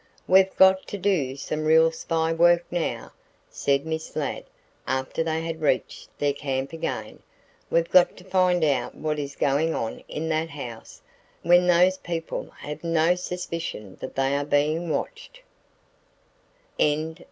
[0.27, 3.11] "We've got to do some real spy work now,"
[3.51, 4.45] said Miss Ladd
[4.87, 7.19] after they had reached their camp again.
[7.69, 11.03] "We've got to find out what is going on in that house
[11.43, 15.41] when those people have no suspicion that they are being watched."